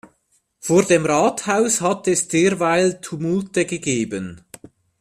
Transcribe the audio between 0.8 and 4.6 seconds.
dem Rathaus hat es derweil Tumulte gegeben.